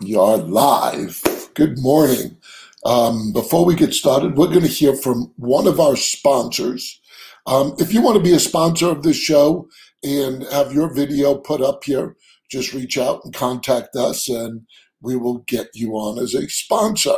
[0.00, 1.20] We are live.
[1.54, 2.36] Good morning.
[2.84, 7.00] Um, before we get started, we're going to hear from one of our sponsors.
[7.48, 9.68] Um, if you want to be a sponsor of this show
[10.04, 12.14] and have your video put up here,
[12.48, 14.62] just reach out and contact us, and
[15.00, 17.16] we will get you on as a sponsor.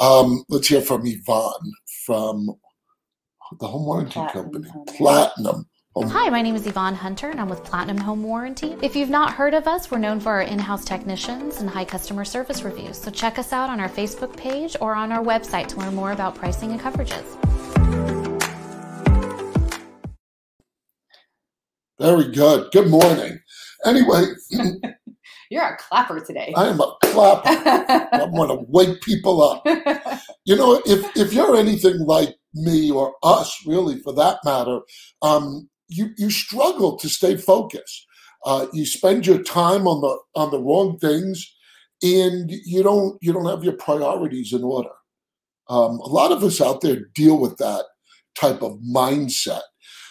[0.00, 1.72] Um, let's hear from Yvonne
[2.04, 2.58] from
[3.60, 4.96] the Home Warranty Platinum Company.
[4.96, 5.68] Platinum.
[5.98, 8.76] Home Hi, my name is Yvonne Hunter, and I'm with Platinum Home Warranty.
[8.82, 11.84] If you've not heard of us, we're known for our in house technicians and high
[11.84, 12.96] customer service reviews.
[12.96, 16.12] So check us out on our Facebook page or on our website to learn more
[16.12, 17.24] about pricing and coverages.
[21.98, 22.70] Very good.
[22.70, 23.40] Good morning.
[23.84, 24.22] Anyway,
[25.50, 26.52] You're a clapper today.
[26.56, 27.48] I am a clapper.
[28.12, 29.66] I'm going to wake people up.
[30.44, 34.80] You know, if if you're anything like me or us, really, for that matter,
[35.20, 38.06] um, you you struggle to stay focused.
[38.44, 41.54] Uh, you spend your time on the on the wrong things,
[42.02, 44.90] and you don't you don't have your priorities in order.
[45.68, 47.84] Um, a lot of us out there deal with that
[48.38, 49.62] type of mindset.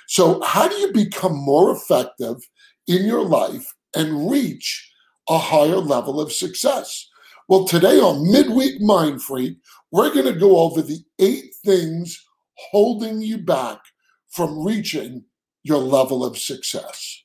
[0.08, 2.38] So, how do you become more effective
[2.88, 4.92] in your life and reach
[5.30, 7.08] a higher level of success?
[7.50, 9.58] Well, today on Midweek Mind Freak,
[9.92, 12.22] we're going to go over the eight things
[12.56, 13.80] holding you back
[14.30, 15.24] from reaching
[15.68, 17.24] your level of success.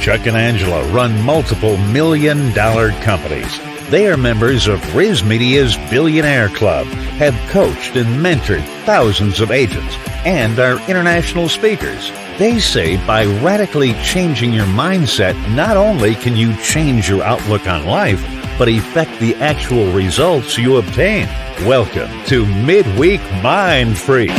[0.00, 3.58] Chuck and Angela run multiple million dollar companies.
[3.90, 6.86] They are members of Riz Media's Billionaire Club,
[7.18, 12.12] have coached and mentored thousands of agents, and are international speakers.
[12.38, 17.84] They say by radically changing your mindset, not only can you change your outlook on
[17.84, 18.22] life,
[18.58, 21.26] but affect the actual results you obtain.
[21.66, 24.30] Welcome to Midweek Mind Freak.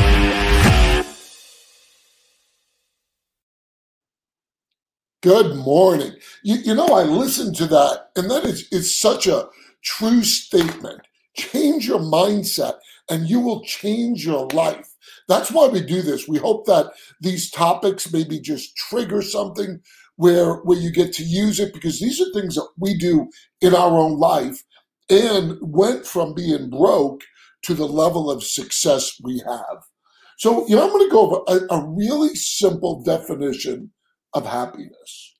[5.22, 6.14] Good morning.
[6.42, 9.50] You, you know, I listened to that, and that is, is such a
[9.84, 11.02] true statement.
[11.36, 14.88] Change your mindset, and you will change your life.
[15.28, 16.28] That's why we do this.
[16.28, 19.82] We hope that these topics maybe just trigger something
[20.16, 23.30] where, where you get to use it because these are things that we do
[23.62, 24.64] in our own life
[25.12, 27.22] and went from being broke
[27.66, 29.84] to the level of success we have.
[30.40, 33.92] So, you know, I'm going to go over a, a really simple definition
[34.34, 35.36] of happiness.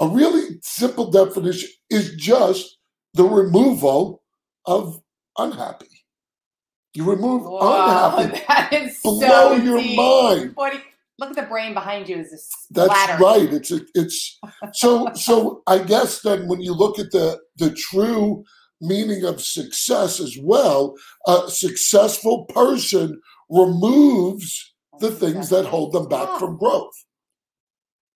[0.00, 2.78] A really simple definition is just
[3.14, 4.22] the removal
[4.66, 5.00] of
[5.38, 5.86] unhappy.
[6.94, 8.44] You remove Wow, unhappy.
[8.48, 9.96] that is Blow so your deep.
[9.96, 10.52] mind.
[10.54, 10.74] What
[11.18, 12.18] look at the brain behind you.
[12.18, 13.52] Is this That's right.
[13.52, 14.38] It's a, it's
[14.74, 15.62] so so.
[15.66, 18.44] I guess then when you look at the the true
[18.80, 26.38] meaning of success as well, a successful person removes the things that hold them back
[26.38, 26.92] from growth.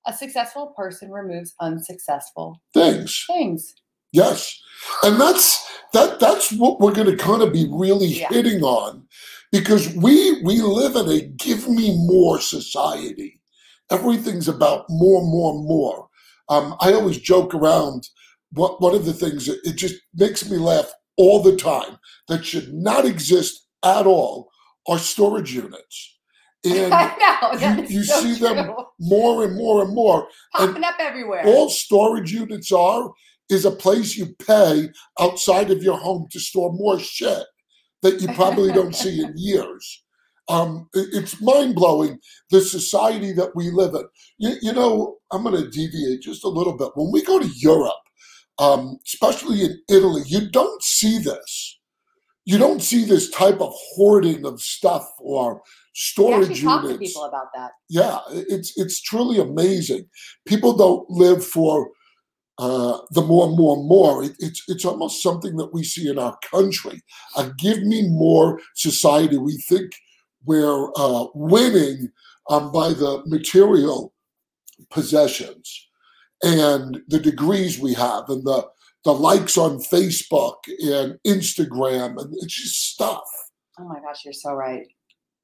[0.07, 3.25] A successful person removes unsuccessful Things.
[3.27, 3.75] things.
[4.13, 4.57] Yes,
[5.03, 6.21] and that's that.
[6.21, 8.29] That's what we're going to kind of be really Yeah.
[8.29, 9.07] hitting on,
[9.53, 13.41] because we we live in a give me more society.
[13.91, 16.09] Everything's about more, more, more.
[16.49, 18.09] Um, I always joke around.
[18.53, 22.45] What one of the things that it just makes me laugh all the time that
[22.47, 24.51] should not exist at all
[24.89, 26.16] are storage units,
[26.65, 27.17] and I
[27.61, 27.77] know.
[27.77, 30.29] you- you so see them more and more and more.
[30.55, 31.45] popping up everywhere.
[31.47, 33.11] All storage units are
[33.49, 34.89] is a place you pay
[35.21, 37.45] outside of your home to store more shit
[38.03, 40.03] that you probably don't see in years.
[40.49, 42.19] Um, it's mind blowing
[42.51, 44.05] the society that we live in.
[44.39, 46.91] You, you know, I'm going to deviate just a little bit.
[46.95, 47.95] When we go to Europe,
[48.59, 51.76] um, especially in Italy, you don't see this.
[52.47, 55.61] You don't see this type of hoarding of stuff or we
[55.93, 57.73] storage to units people about that.
[57.91, 60.09] yeah, it's it's truly amazing.
[60.47, 61.91] People don't live for
[62.59, 64.25] uh, the more, more, more.
[64.25, 67.03] It, it's it's almost something that we see in our country.
[67.37, 69.37] A give me more society.
[69.37, 69.93] We think
[70.45, 72.11] we're uh, winning
[72.49, 74.15] um, by the material
[74.91, 75.89] possessions
[76.43, 78.67] and the degrees we have and the
[79.07, 83.23] the likes on Facebook and Instagram and it's just stuff.
[83.79, 84.85] Oh my gosh, you're so right.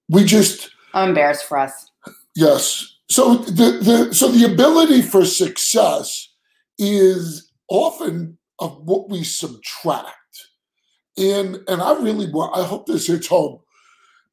[0.08, 1.90] We just I'm embarrassed for us.
[2.34, 2.84] Yes.
[3.08, 3.78] So the,
[4.08, 6.28] the so the ability for success
[6.76, 10.08] is often of what we subtract.
[11.16, 13.60] And and I really want I hope this hits home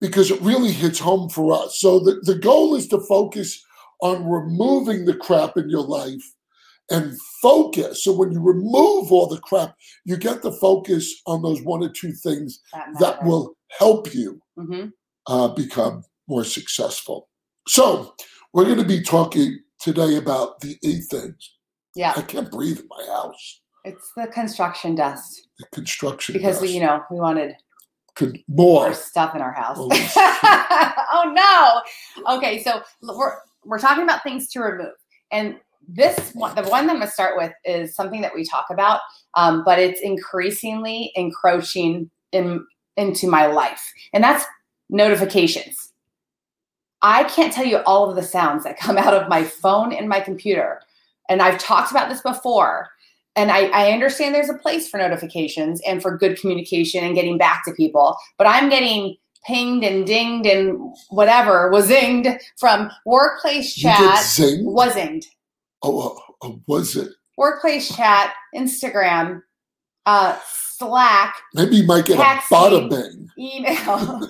[0.02, 1.80] because it really hits home for us.
[1.80, 3.64] So the, the goal is to focus
[4.02, 6.24] on removing the crap in your life
[6.92, 8.04] and focus.
[8.04, 9.76] So when you remove all the crap,
[10.06, 14.42] you get the focus on those one or two things That, that will help you
[14.58, 14.88] hmm
[15.28, 17.28] uh, become more successful.
[17.68, 18.16] So,
[18.54, 21.56] we're going to be talking today about the eight things
[21.96, 22.14] Yeah.
[22.16, 23.62] I can't breathe in my house.
[23.84, 27.54] It's the construction dust The construction because we, you know, we wanted
[28.16, 28.94] could more.
[28.94, 29.78] stuff in our house.
[31.12, 31.34] Oh
[32.26, 32.36] no.
[32.38, 34.94] Okay, so we're we're talking about things to remove,
[35.32, 35.58] and
[35.96, 39.02] this one, the one that I'm gonna start with, is something that we talk about,
[39.34, 42.66] um, but it's increasingly encroaching in
[42.98, 44.46] into my life, and that's
[44.90, 45.94] notifications.
[47.02, 50.08] I can't tell you all of the sounds that come out of my phone and
[50.08, 50.82] my computer,
[51.28, 52.90] and I've talked about this before.
[53.36, 57.38] And I, I understand there's a place for notifications and for good communication and getting
[57.38, 59.16] back to people, but I'm getting
[59.46, 64.00] pinged and dinged and whatever was zinged from workplace chat.
[64.66, 65.26] Was zinged.
[65.82, 67.10] Oh, uh, uh, was it?
[67.38, 69.42] Workplace chat, Instagram,
[70.06, 72.22] uh, Slack, Maybe you might get a
[72.54, 73.30] bada bing.
[73.38, 74.30] email,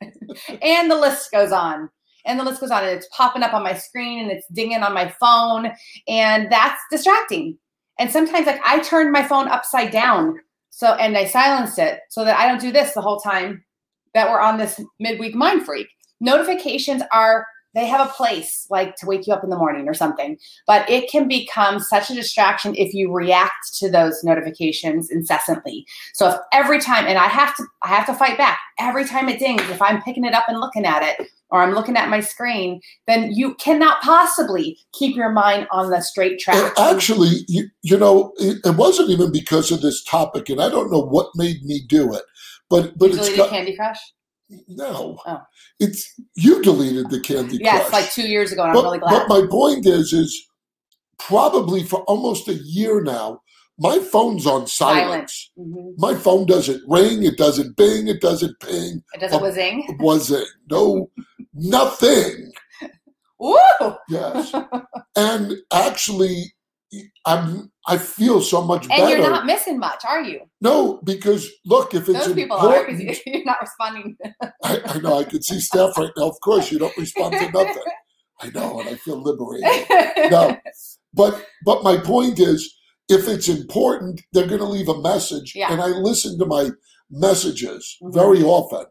[0.62, 1.90] and the list goes on.
[2.26, 4.82] And the list goes on, and it's popping up on my screen and it's dinging
[4.82, 5.72] on my phone,
[6.06, 7.56] and that's distracting.
[7.98, 10.38] And sometimes, like, I turned my phone upside down,
[10.68, 13.64] so and I silenced it so that I don't do this the whole time
[14.12, 15.88] that we're on this midweek mind freak.
[16.20, 19.94] Notifications are they have a place like to wake you up in the morning or
[19.94, 25.86] something, but it can become such a distraction if you react to those notifications incessantly.
[26.14, 29.28] So if every time, and I have to, I have to fight back every time
[29.28, 29.62] it dings.
[29.70, 32.80] If I'm picking it up and looking at it, or I'm looking at my screen,
[33.06, 36.72] then you cannot possibly keep your mind on the straight track.
[36.78, 40.90] Actually, you, you know, it, it wasn't even because of this topic, and I don't
[40.90, 42.22] know what made me do it,
[42.68, 43.98] but but you it's got Candy Crush?
[44.68, 45.18] No.
[45.26, 45.38] Oh.
[45.78, 47.92] It's you deleted the Candy Yes, Crush.
[48.02, 49.26] like two years ago, and but, I'm really glad.
[49.26, 50.46] but my point is, is
[51.18, 53.40] probably for almost a year now,
[53.78, 55.50] my phone's on silence.
[55.58, 55.94] Mhm.
[55.98, 59.02] My phone doesn't ring, it doesn't bing, it doesn't ping.
[59.14, 59.96] It doesn't was zing.
[60.00, 61.10] Was it no
[61.54, 62.52] nothing?
[63.38, 63.56] Woo!
[64.08, 64.52] Yes,
[65.16, 66.52] and actually,
[67.24, 69.02] I'm I feel so much And better.
[69.02, 70.40] And you're not missing much, are you?
[70.60, 74.16] no, because look, if it's Those people are because you're not responding.
[74.64, 76.28] I, I know I can see staff right now.
[76.28, 77.82] Of course, you don't respond to nothing.
[78.42, 79.86] I know, and I feel liberated.
[80.30, 80.56] No.
[81.14, 82.76] But but my point is,
[83.08, 85.72] if it's important, they're going to leave a message, Yeah.
[85.72, 86.70] and I listen to my
[87.10, 88.14] messages Mhm.
[88.14, 88.86] very often.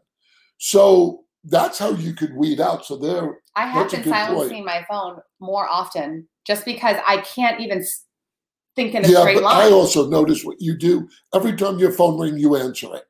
[0.58, 2.84] So that's how you could weed out.
[2.84, 4.26] So there, I have been good point.
[4.28, 7.84] silencing my phone more often just because I can't even
[8.76, 9.20] think in a yeah.
[9.20, 9.68] straight But line.
[9.68, 13.04] I also notice what you do every time your phone rings, you answer it,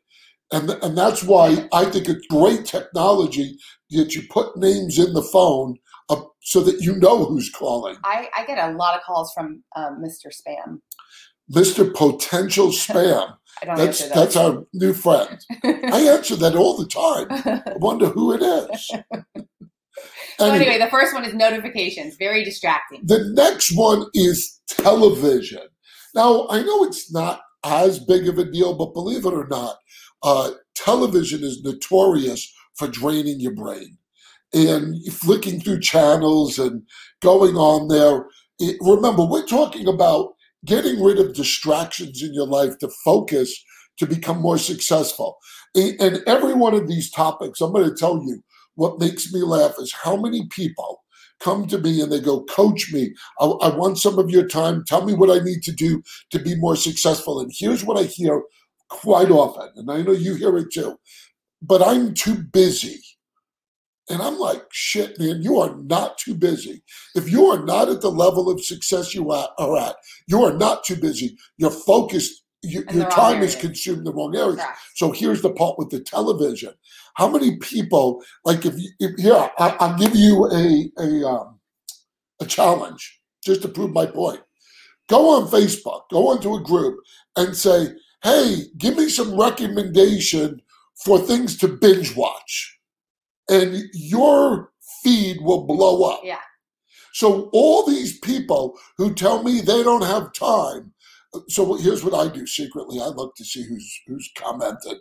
[0.52, 3.56] and and that's why I think it's great technology
[3.90, 5.76] that you put names in the phone
[6.08, 7.96] uh, so that you know who's calling.
[8.04, 10.28] I, I get a lot of calls from um, Mr.
[10.28, 10.80] Spam.
[11.52, 11.92] Mr.
[11.92, 13.36] Potential Spam.
[13.62, 15.44] I don't That's that's our new friend.
[15.64, 17.26] I answer that all the time.
[17.66, 18.90] I wonder who it is.
[20.38, 22.16] so Anyway, anyway, the first one is notifications.
[22.16, 23.00] Very distracting.
[23.04, 25.62] the next one is television.
[26.14, 29.76] Now, I know it's not as big of a deal, but believe it or not,
[30.22, 33.96] uh, television is notorious for draining your brain.
[34.52, 36.82] And flicking through channels and
[37.22, 38.26] going on there.
[38.58, 40.32] It- remember, we're talking about
[40.64, 43.54] getting rid of distractions in your life to focus
[43.98, 45.38] to become more successful.
[45.76, 48.42] A- And every one of these topics, I'm going to tell you
[48.74, 51.02] what makes me laugh is how many people
[51.40, 53.14] come to me and they go, Coach me.
[53.40, 54.84] I, I want some of your time.
[54.84, 57.40] Tell me what I need to do to be more successful.
[57.40, 58.42] And here's what I hear
[58.88, 60.98] quite often, and I know you hear it too,
[61.62, 63.00] but I'm too busy.
[64.08, 66.82] And I'm like, shit, man, you are not too busy.
[67.14, 69.48] If you are not at the level of success you are
[69.78, 69.94] at,
[70.26, 71.36] you are not too busy.
[71.58, 72.42] You're focused.
[72.62, 74.60] You, your time is consumed in the wrong areas.
[74.96, 76.74] So here's the part with the television.
[77.20, 81.60] How many people, like if, you, if here, I, I'll give you a, a, um,
[82.40, 84.40] a challenge just to prove my point.
[85.06, 86.98] Go on Facebook, go onto a group
[87.36, 87.88] and say,
[88.22, 90.62] hey, give me some recommendation
[91.04, 92.78] for things to binge watch.
[93.50, 94.72] And your
[95.02, 96.20] feed will blow up.
[96.24, 96.38] Yeah.
[97.12, 100.94] So all these people who tell me they don't have time.
[101.48, 103.00] So here's what I do secretly.
[103.00, 104.98] I look to see who's who's commented,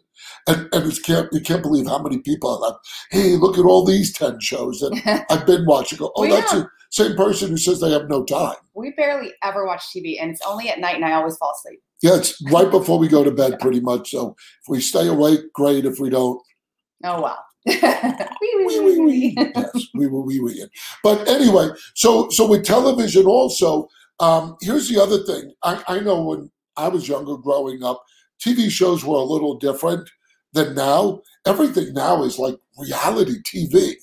[0.47, 3.65] and and it's can't you can't believe how many people are like, hey, look at
[3.65, 5.97] all these ten shows that I've been watching.
[5.97, 8.57] Go, oh, We that's the same person who says they have no time.
[8.75, 11.79] we barely ever watch TV, and it's only at night, and I always fall asleep.
[12.03, 14.11] Yeah, it's right before we go to bed, pretty much.
[14.11, 15.85] So if we stay awake, great.
[15.85, 16.39] If we don't,
[17.03, 17.43] Oh well.
[17.65, 19.35] wee, wee, wee.
[19.37, 20.65] yes, we were wee wee.
[21.03, 25.53] But anyway, so so with television also, um, here's the other thing.
[25.63, 28.03] I, I know when I was younger, growing up,
[28.45, 30.09] TV shows were a little different
[30.53, 31.21] than now.
[31.45, 33.93] Everything now is like reality TV.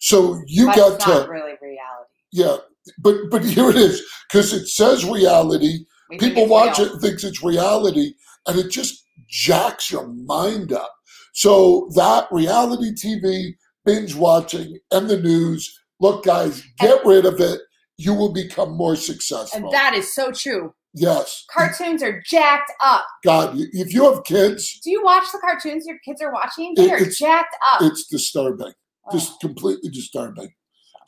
[0.00, 2.10] So you but got it's to not really reality.
[2.32, 2.56] yeah.
[2.98, 5.84] but but here it is because it says reality.
[6.08, 6.88] We People watch real.
[6.88, 8.14] it and thinks it's reality,
[8.46, 10.92] and it just jacks your mind up.
[11.34, 15.78] So that reality TV, binge watching, and the news.
[16.00, 17.60] Look, guys, get rid of it.
[18.00, 19.60] You will become more successful.
[19.62, 20.72] And that is so true.
[20.94, 23.04] yes, Cartoons are jacked up.
[23.24, 26.72] God, if you have kids, Do you watch the cartoons your kids are watching?
[26.76, 27.82] They are jacked up.
[27.82, 28.72] it's disturbing,
[29.06, 29.12] Oh.
[29.12, 30.50] just completely disturbing.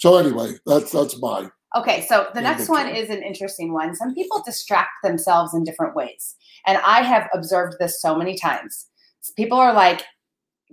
[0.00, 3.94] So anyway, that's that's my Okay, so the next one is an interesting one.
[3.94, 6.36] Some people distract themselves in different ways.
[6.66, 8.88] And I have observed this so many times.
[9.36, 10.02] People are like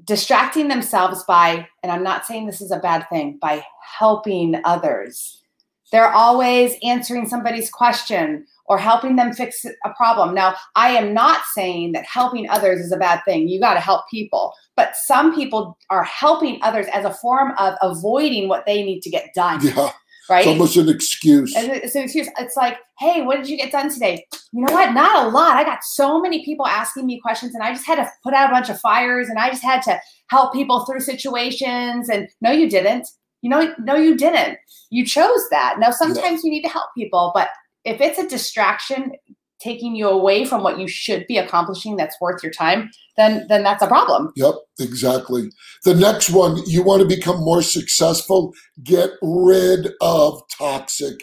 [0.04, 3.64] distracting themselves by, and I'm not saying this is a bad thing, by
[3.98, 5.42] helping others.
[5.92, 10.36] They're always answering somebody's question or helping them fix a problem.
[10.36, 13.50] Now, I am not saying that helping others is a bad thing.
[13.50, 14.54] You got to help people.
[14.78, 19.10] But some people are helping others as a form of avoiding what they need to
[19.10, 19.66] get done.
[19.66, 19.92] yeah.
[20.30, 20.42] Right?
[20.42, 21.56] It's almost an excuse.
[21.56, 22.30] And it's an excuse.
[22.38, 24.28] It's like, hey, what did you get done today?
[24.54, 24.94] You know what?
[24.94, 25.58] Not a lot.
[25.58, 28.48] I got so many people asking me questions, and I just had to put out
[28.48, 32.10] a bunch of fires, and I just had to help people through situations.
[32.10, 33.08] And no, you didn't.
[33.42, 34.58] You know, no, you didn't.
[34.90, 35.78] You chose that.
[35.80, 37.50] Now, sometimes you need to help people, but
[37.86, 39.14] if it's a distraction
[39.60, 43.64] taking you away from what you should be accomplishing that's worth your time, then then
[43.64, 44.32] that's a problem.
[44.36, 45.50] Yep, exactly.
[45.84, 48.54] The next one, you want to become more successful,
[48.84, 51.20] get rid of toxic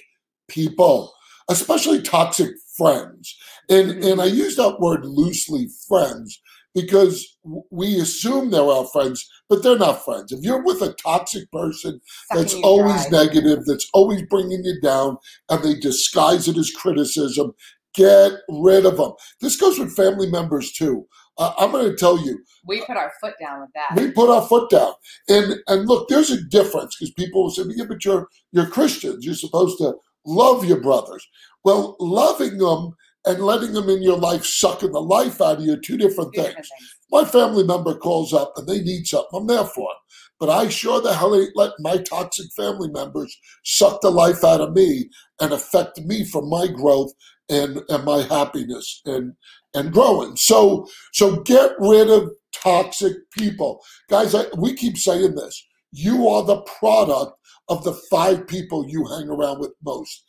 [0.48, 1.14] people,
[1.48, 3.36] especially toxic friends.
[3.68, 4.08] And mm-hmm.
[4.08, 6.40] and I use that word loosely, friends,
[6.74, 7.38] because
[7.70, 10.32] we assume they're our friends, but they're not friends.
[10.32, 12.00] If you're with a toxic person
[12.30, 13.24] that's Sucking you always dry.
[13.24, 17.52] negative, that's always bringing you down, and they disguise it as criticism,
[17.94, 19.12] get rid of them.
[19.40, 21.06] This goes with family members too.
[21.38, 23.94] Uh, I'm going to tell you, we put our foot down with that.
[23.94, 24.92] we put our foot down.
[25.28, 29.24] And and look, there's a difference because people will say, yeah, but you're you're Christians.
[29.24, 31.26] You're supposed to love your brothers.
[31.62, 32.92] Well, loving them
[33.26, 36.40] and letting them in your life, sucking the life out of you, two different Two
[36.42, 36.54] things.
[36.54, 36.95] different things.
[37.10, 39.30] My family member calls up and they need something.
[39.40, 39.96] I'm there for them.
[40.38, 44.60] But I sure the hell ain't let my toxic family members suck the life out
[44.60, 45.08] of me
[45.40, 47.12] and affect me for my growth
[47.48, 49.32] and, and my happiness and
[49.74, 50.36] and growing.
[50.36, 53.82] So so get rid of toxic people.
[54.08, 55.66] Guys, I, we keep saying this.
[55.92, 57.32] You are the product
[57.68, 60.24] of the five people you hang around with most.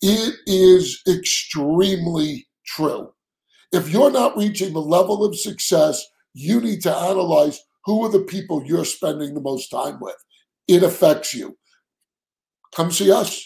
[0.00, 3.12] It is extremely true.
[3.72, 8.20] If you're not reaching the level of success, you need to analyze who are the
[8.24, 10.16] people you're spending the most time with.
[10.68, 11.56] It affects you.
[12.74, 13.44] Come see us.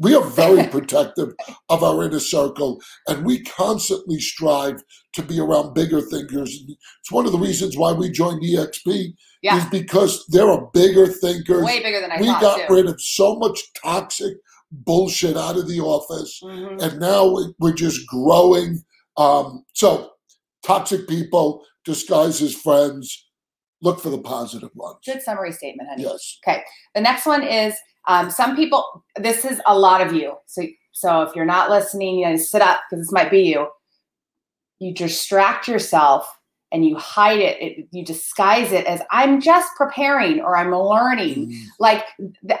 [0.00, 1.32] We are very protective
[1.68, 4.82] of our inner circle, and we constantly strive
[5.14, 6.56] to be around bigger thinkers.
[7.00, 9.58] It's one of the reasons why we joined EXP Yeah.
[9.58, 11.64] is because there are bigger thinkers.
[11.64, 12.74] Way bigger than I we thought got too.
[12.74, 14.34] rid of so much toxic
[14.70, 16.80] bullshit out of the office Mhm.
[16.82, 18.84] and now we- we're just growing.
[19.16, 20.10] Um, so,
[20.62, 23.26] toxic people disguised as friends.
[23.80, 24.98] Look for the positive ones.
[25.06, 26.02] Good summary statement, honey.
[26.02, 26.38] Yes.
[26.46, 26.62] Okay.
[26.94, 27.74] The next one is
[28.08, 29.04] um, some people.
[29.16, 30.34] This is a lot of you.
[30.46, 33.68] So, so if you're not listening, you know, sit up because this might be you.
[34.80, 36.28] You distract yourself
[36.72, 37.88] and you hide it, it.
[37.92, 41.50] You disguise it as I'm just preparing or I'm learning.
[41.50, 42.04] Mm, Like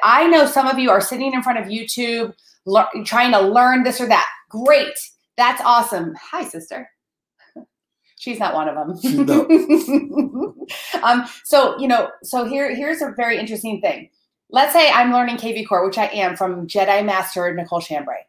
[0.02, 2.32] I know some of you are sitting in front of YouTube,
[2.64, 4.26] lear- trying to learn this or that.
[4.50, 4.94] Great,
[5.36, 6.14] that's awesome.
[6.30, 6.88] Hi, sister.
[8.18, 9.26] She's not one of them.
[9.26, 11.02] Not.
[11.02, 14.10] um, so you know, so here here's a very interesting thing.
[14.50, 18.24] Let's say I'm learning KV Core, which I am from Jedi Master Nicole Chambray.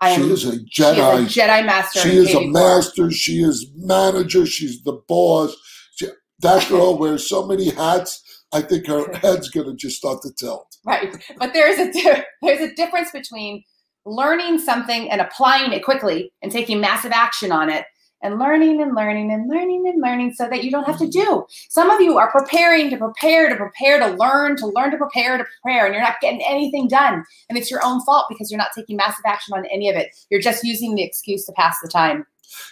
[0.00, 0.30] I She am.
[0.30, 1.22] is a she is Jedi.
[1.22, 2.00] a Jedi Master.
[2.00, 2.50] She is a KV Core.
[2.52, 3.10] master.
[3.10, 4.46] She is manager.
[4.46, 5.54] She's the boss.
[5.96, 6.06] She,
[6.40, 8.22] that girl wears so many hats.
[8.52, 10.76] I think her head's going to just start to tilt.
[10.84, 13.64] right but there's a there's a difference between
[14.06, 17.84] learning something and applying it quickly and taking massive action on it
[18.24, 21.46] and learning and learning and learning and learning so that you don't have to do
[21.68, 25.38] some of you are preparing to prepare to prepare to learn to learn to prepare
[25.38, 28.58] to prepare and you're not getting anything done and it's your own fault because you're
[28.58, 31.76] not taking massive action on any of it you're just using the excuse to pass
[31.82, 32.26] the time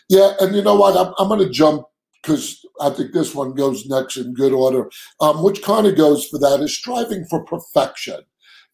[0.09, 0.97] Yeah, and you know what?
[0.97, 1.87] I'm, I'm going to jump
[2.23, 4.91] because I think this one goes next in good order,
[5.21, 8.21] um, which kind of goes for that is striving for perfection.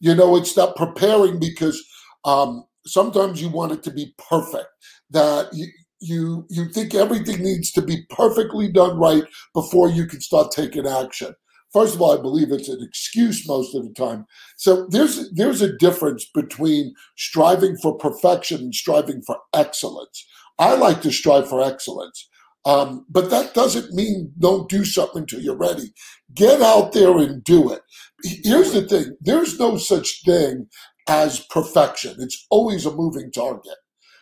[0.00, 1.82] You know, it's that preparing because
[2.24, 4.68] um, sometimes you want it to be perfect.
[5.10, 5.66] That you
[6.00, 9.24] you you think everything needs to be perfectly done right
[9.54, 11.34] before you can start taking action.
[11.72, 14.24] First of all, I believe it's an excuse most of the time.
[14.56, 20.26] So there's there's a difference between striving for perfection and striving for excellence.
[20.58, 22.28] I like to strive for excellence.
[22.64, 25.92] Um, but that doesn't mean don't do something until you're ready.
[26.34, 27.80] Get out there and do it.
[28.22, 30.68] Here's the thing there's no such thing
[31.08, 32.16] as perfection.
[32.18, 33.76] It's always a moving target.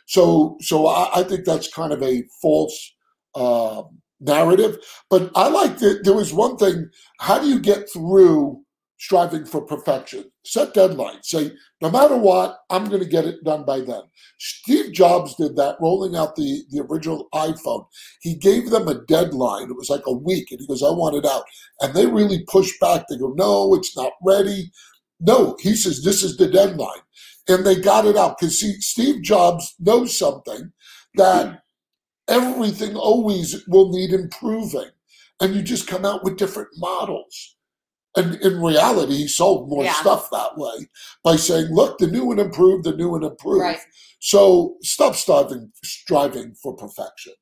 [0.07, 2.95] So, so I, I think that's kind of a false
[3.35, 3.83] uh,
[4.21, 4.79] narrative.
[5.11, 6.89] But I like that there was one thing.
[7.21, 8.63] How do you get through
[8.99, 10.31] striving for perfection?
[10.45, 11.25] Set deadlines.
[11.25, 14.03] Say, no matter what, I'm going to get it done by then.
[14.39, 17.87] Steve Jobs did that, rolling out the, the original iPhone.
[18.21, 19.69] He gave them a deadline.
[19.71, 21.45] It was like a week, and he goes, I want it out.
[21.81, 23.07] And they really pushed back.
[23.09, 24.71] They go, no, it's not ready.
[25.21, 27.01] No, he says, this is the deadline.
[27.49, 30.73] And they got it out because Steve Jobs knows something
[31.15, 31.63] that
[32.29, 34.91] everything always will need improving.
[35.41, 37.57] And you just come out with different models.
[38.17, 39.93] And in reality, he sold more Yeah.
[39.93, 40.89] stuff that way
[41.23, 43.61] by saying, look, the new and improved, the new and improved.
[43.61, 43.81] Right.
[44.21, 47.35] So stop striving, striving for perfection.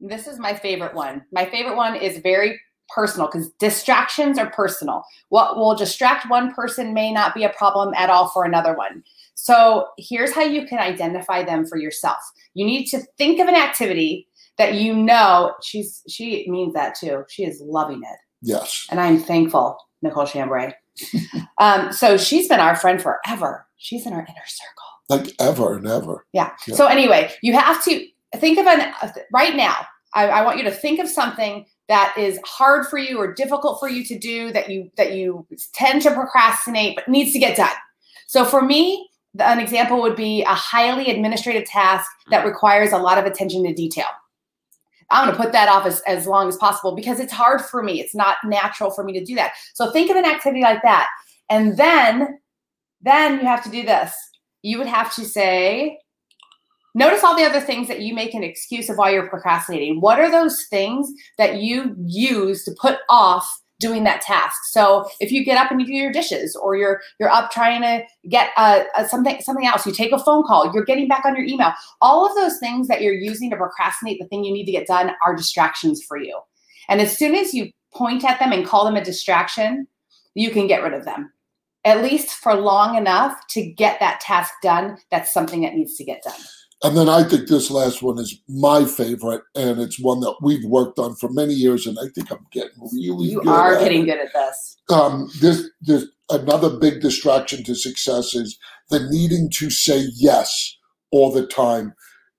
[0.00, 1.24] This is my favorite one.
[1.30, 5.04] My favorite one is very personal because distractions are personal.
[5.28, 9.04] What will distract one person may not be a problem at all for another one.
[9.42, 12.18] So here's how you can identify them for yourself.
[12.52, 14.28] You need to think of an activity
[14.58, 17.24] that you know she's she means that too.
[17.30, 18.18] She is loving it.
[18.42, 18.86] Yes.
[18.90, 20.74] And I'm thankful, Nicole Chambray.
[21.58, 23.66] um, so she's been our friend forever.
[23.78, 24.84] She's in our inner circle.
[25.08, 26.26] Like ever and ever.
[26.34, 26.50] Yeah.
[26.68, 26.74] Yeah.
[26.74, 28.06] So anyway, you have to
[28.36, 28.92] think of an
[29.32, 29.86] right now.
[30.12, 33.80] I, I want you to think of something that is hard for you or difficult
[33.80, 37.56] for you to do that you that you tend to procrastinate but needs to get
[37.56, 37.72] done.
[38.26, 43.18] So for me, an example would be a highly administrative task that requires a lot
[43.18, 44.06] of attention to detail.
[45.10, 47.82] I'm going to put that off as, as long as possible because it's hard for
[47.82, 48.00] me.
[48.00, 49.52] It's not natural for me to do that.
[49.74, 51.08] So think of an activity like that.
[51.48, 52.38] And then
[53.02, 54.14] then you have to do this.
[54.62, 55.98] You would have to say,
[56.92, 60.00] Notice all the other things that you make an excuse of why you're procrastinating.
[60.00, 61.08] What are those things
[61.38, 63.48] that you use to put off
[63.80, 64.56] doing that task?
[64.70, 67.82] So if you get up and you do your dishes, or you're you're up trying
[67.82, 71.24] to get uh, uh, something something else, you take a phone call, you're getting back
[71.24, 71.72] on your email.
[72.00, 74.86] All of those things that you're using to procrastinate the thing you need to get
[74.86, 76.38] done are distractions for you.
[76.88, 79.86] And as soon as you point at them and call them a distraction,
[80.34, 81.32] you can get rid of them.
[81.84, 84.98] At least for long enough to get that task done.
[85.10, 86.40] That's something that needs to get done.
[86.82, 90.64] And then I think this last one is my favorite, and it's one that we've
[90.64, 93.80] worked on for many years, and I think I'm getting really You good are at
[93.84, 94.06] getting it.
[94.06, 94.76] good at this.
[94.90, 100.76] Um, this, this another big distraction to success is the needing to say yes
[101.10, 101.92] all the time.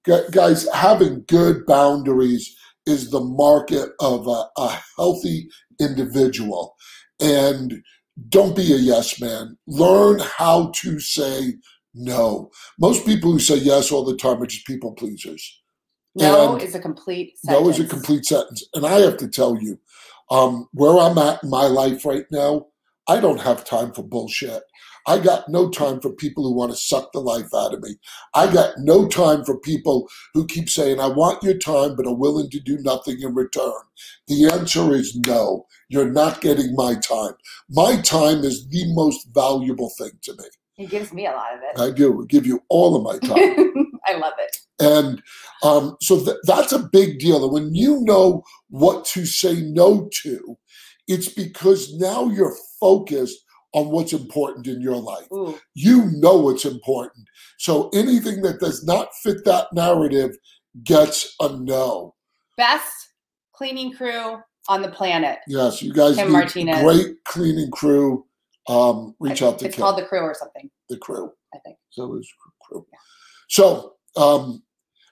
[0.06, 2.56] Gu- Guys, having good boundaries
[2.88, 5.48] is the market of a, a healthy
[5.80, 6.76] individual.
[7.20, 7.84] And
[8.30, 9.56] don't be a yes man.
[9.68, 11.54] Learn how to say
[11.94, 12.52] no.
[12.80, 15.62] Most people who say yes all the time are just people pleasers.
[16.16, 17.62] No And is a complete sentence.
[17.62, 18.66] No is a complete sentence.
[18.74, 19.80] And I have to tell you,
[20.30, 22.68] um, where I'm at in my life right now,
[23.08, 24.64] I don't have time for bullshit.
[25.08, 27.96] I got no time for people who want to suck the life out of me.
[28.36, 32.14] I got no time for people who keep saying, I want your time, but are
[32.14, 33.74] willing to do nothing in return.
[34.28, 35.66] The answer is no.
[35.90, 37.34] You're not getting my time.
[37.70, 40.46] My time is the most valuable thing to me.
[40.76, 41.80] He gives me a lot of it.
[41.80, 42.24] I do.
[42.24, 43.74] I give you all of my time.
[44.06, 44.58] I love it.
[44.80, 45.22] And
[45.64, 47.44] um, so th- that's a big deal.
[47.44, 50.58] And when you know what to say no to,
[51.08, 53.38] it's because now you're focused
[53.74, 55.28] on what's important in your life.
[55.32, 57.28] Ooh, You know what's important.
[57.58, 60.32] So anything that does not fit that narrative
[60.84, 62.16] gets a no.
[62.58, 62.92] best
[63.54, 65.40] cleaning crew on the planet.
[65.48, 66.82] Yes, you guys Kim Martinez.
[66.82, 68.26] great cleaning crew.
[68.72, 70.70] Um, reach out to It's Kim, called the crew or something.
[70.90, 71.32] the crew.
[71.54, 71.78] I think.
[71.90, 72.32] So it's
[72.62, 72.86] crew.
[73.50, 74.64] So, um,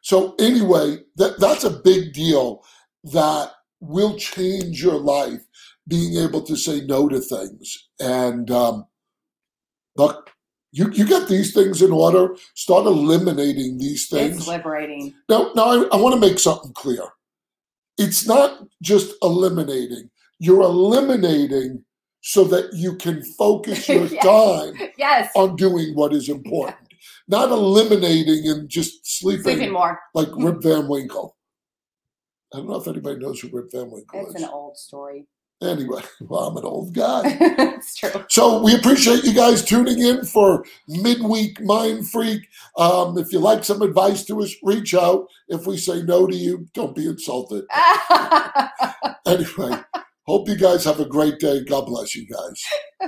[0.01, 2.63] so anyway, that that's a big deal
[3.03, 5.41] that will change your life.
[5.87, 8.85] Being able to say no to things, and um,
[9.97, 10.29] look,
[10.71, 12.35] you you get these things in order.
[12.53, 14.37] Start eliminating these things.
[14.37, 15.15] It's liberating.
[15.27, 17.01] Now, now I, I want to make something clear.
[17.97, 20.11] It's not just eliminating.
[20.37, 21.83] You're eliminating
[22.21, 24.23] so that you can focus your Yes.
[24.23, 25.31] time Yes.
[25.35, 26.77] on doing what is important,
[27.27, 29.99] not eliminating and just sleeping, Sleeping more.
[30.13, 31.35] like Rip Van Winkle.
[32.53, 34.43] I don't know if anybody knows who Rip Van Winkle It's is.
[34.43, 35.27] an old story.
[35.61, 37.21] Anyway, well, I'm an old guy.
[37.39, 38.23] it's true.
[38.29, 42.47] So we appreciate you guys tuning in for midweek Mind Freak.
[42.77, 45.27] Um, if you like some advice to us, reach out.
[45.49, 47.65] If we say no to you, don't be insulted.
[49.27, 49.77] Anyway,
[50.29, 51.63] hope you guys have a great day.
[51.63, 52.63] God bless you guys.